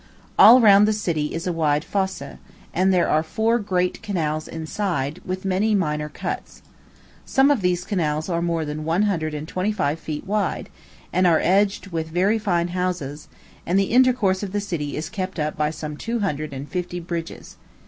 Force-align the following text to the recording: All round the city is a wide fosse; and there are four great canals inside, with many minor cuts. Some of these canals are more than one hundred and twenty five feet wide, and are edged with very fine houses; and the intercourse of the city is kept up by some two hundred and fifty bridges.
All 0.39 0.59
round 0.61 0.87
the 0.87 0.93
city 0.93 1.31
is 1.31 1.45
a 1.45 1.53
wide 1.53 1.83
fosse; 1.85 2.23
and 2.73 2.91
there 2.91 3.07
are 3.07 3.21
four 3.21 3.59
great 3.59 4.01
canals 4.01 4.47
inside, 4.47 5.21
with 5.23 5.45
many 5.45 5.75
minor 5.75 6.09
cuts. 6.09 6.63
Some 7.23 7.51
of 7.51 7.61
these 7.61 7.85
canals 7.85 8.27
are 8.27 8.41
more 8.41 8.65
than 8.65 8.83
one 8.83 9.03
hundred 9.03 9.35
and 9.35 9.47
twenty 9.47 9.71
five 9.71 9.99
feet 9.99 10.25
wide, 10.25 10.69
and 11.13 11.27
are 11.27 11.39
edged 11.39 11.89
with 11.91 12.07
very 12.07 12.39
fine 12.39 12.69
houses; 12.69 13.27
and 13.63 13.77
the 13.77 13.91
intercourse 13.93 14.41
of 14.41 14.53
the 14.53 14.59
city 14.59 14.97
is 14.97 15.07
kept 15.07 15.37
up 15.37 15.55
by 15.55 15.69
some 15.69 15.95
two 15.95 16.21
hundred 16.21 16.51
and 16.51 16.67
fifty 16.69 16.99
bridges. 16.99 17.57